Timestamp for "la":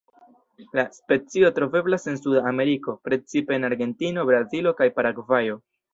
0.77-0.85